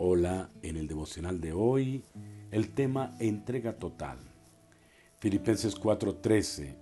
[0.00, 2.04] Hola, en el devocional de hoy,
[2.52, 4.20] el tema entrega total.
[5.18, 6.76] Filipenses 4:13,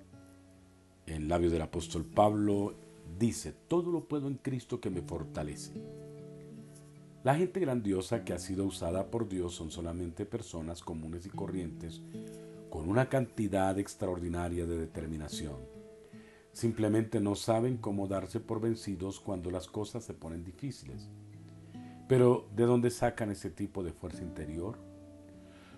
[1.06, 2.74] en labios del apóstol Pablo,
[3.18, 5.72] dice, todo lo puedo en Cristo que me fortalece.
[7.24, 12.03] La gente grandiosa que ha sido usada por Dios son solamente personas comunes y corrientes
[12.69, 15.56] con una cantidad extraordinaria de determinación.
[16.52, 21.09] Simplemente no saben cómo darse por vencidos cuando las cosas se ponen difíciles.
[22.09, 24.78] Pero ¿de dónde sacan ese tipo de fuerza interior?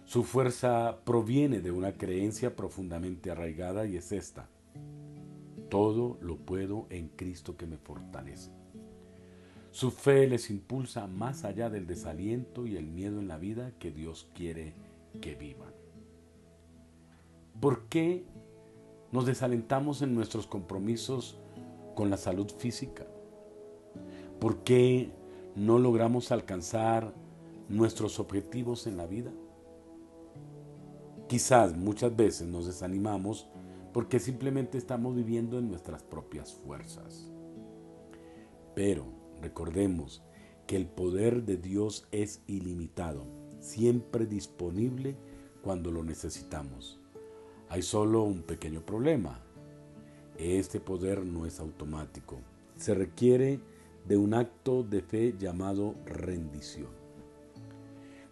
[0.05, 4.48] Su fuerza proviene de una creencia profundamente arraigada y es esta.
[5.69, 8.50] Todo lo puedo en Cristo que me fortalece.
[9.70, 13.91] Su fe les impulsa más allá del desaliento y el miedo en la vida que
[13.91, 14.72] Dios quiere
[15.20, 15.72] que vivan.
[17.60, 18.24] ¿Por qué
[19.12, 21.38] nos desalentamos en nuestros compromisos
[21.95, 23.06] con la salud física?
[24.41, 25.10] ¿Por qué
[25.57, 27.12] no logramos alcanzar
[27.69, 29.33] nuestros objetivos en la vida?
[31.28, 33.48] Quizás muchas veces nos desanimamos
[33.92, 37.31] porque simplemente estamos viviendo en nuestras propias fuerzas.
[38.75, 39.05] Pero
[39.42, 40.22] recordemos
[40.67, 43.27] que el poder de Dios es ilimitado,
[43.59, 45.17] siempre disponible
[45.62, 47.00] cuando lo necesitamos.
[47.69, 49.41] Hay solo un pequeño problema.
[50.39, 52.39] Este poder no es automático.
[52.77, 53.61] Se requiere
[54.09, 56.89] de un acto de fe llamado rendición.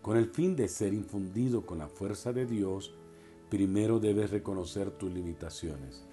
[0.01, 2.95] Con el fin de ser infundido con la fuerza de Dios,
[3.51, 6.07] primero debes reconocer tus limitaciones.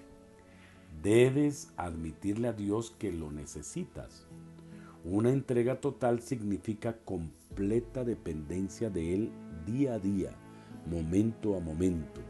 [1.02, 4.26] Debes admitirle a Dios que lo necesitas.
[5.02, 9.32] Una entrega total significa completa dependencia de Él
[9.64, 10.36] día a día,
[10.90, 12.20] momento a momento.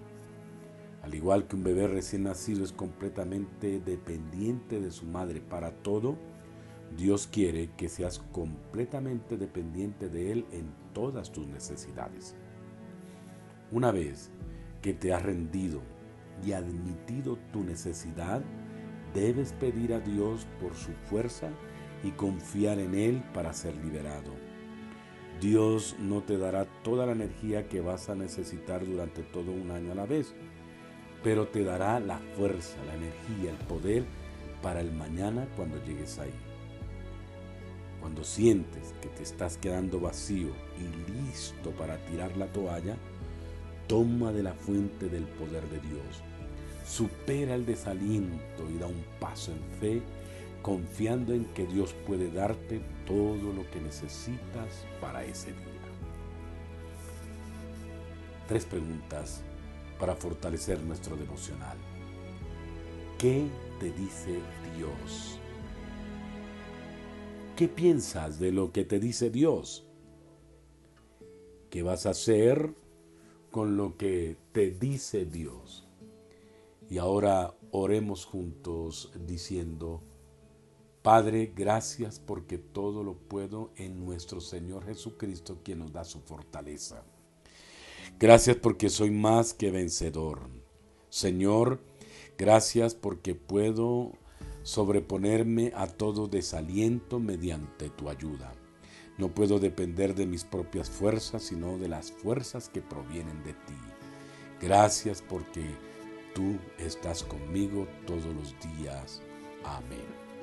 [1.02, 6.16] Al igual que un bebé recién nacido es completamente dependiente de su madre para todo,
[6.96, 12.36] Dios quiere que seas completamente dependiente de Él en todas tus necesidades.
[13.72, 14.30] Una vez
[14.80, 15.80] que te has rendido
[16.44, 18.42] y admitido tu necesidad,
[19.12, 21.50] debes pedir a Dios por su fuerza
[22.04, 24.32] y confiar en Él para ser liberado.
[25.40, 29.92] Dios no te dará toda la energía que vas a necesitar durante todo un año
[29.92, 30.32] a la vez,
[31.24, 34.04] pero te dará la fuerza, la energía, el poder
[34.62, 36.53] para el mañana cuando llegues ahí.
[38.04, 42.96] Cuando sientes que te estás quedando vacío y listo para tirar la toalla,
[43.86, 46.22] toma de la fuente del poder de Dios.
[46.86, 50.02] Supera el desaliento y da un paso en fe,
[50.60, 55.88] confiando en que Dios puede darte todo lo que necesitas para ese día.
[58.46, 59.40] Tres preguntas
[59.98, 61.78] para fortalecer nuestro devocional.
[63.16, 63.46] ¿Qué
[63.80, 64.40] te dice
[64.76, 65.40] Dios?
[67.56, 69.86] ¿Qué piensas de lo que te dice Dios?
[71.70, 72.74] ¿Qué vas a hacer
[73.52, 75.86] con lo que te dice Dios?
[76.90, 80.02] Y ahora oremos juntos diciendo,
[81.02, 87.04] Padre, gracias porque todo lo puedo en nuestro Señor Jesucristo, quien nos da su fortaleza.
[88.18, 90.40] Gracias porque soy más que vencedor.
[91.08, 91.78] Señor,
[92.36, 94.10] gracias porque puedo
[94.64, 98.52] sobreponerme a todo desaliento mediante tu ayuda.
[99.18, 103.78] No puedo depender de mis propias fuerzas, sino de las fuerzas que provienen de ti.
[104.60, 105.62] Gracias porque
[106.34, 109.22] tú estás conmigo todos los días.
[109.64, 110.33] Amén.